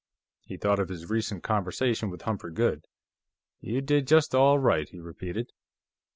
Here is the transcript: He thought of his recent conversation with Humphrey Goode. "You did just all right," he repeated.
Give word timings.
He 0.47 0.57
thought 0.57 0.79
of 0.79 0.89
his 0.89 1.11
recent 1.11 1.43
conversation 1.43 2.09
with 2.09 2.23
Humphrey 2.23 2.51
Goode. 2.51 2.87
"You 3.59 3.81
did 3.81 4.07
just 4.07 4.33
all 4.33 4.57
right," 4.57 4.89
he 4.89 4.99
repeated. 4.99 5.51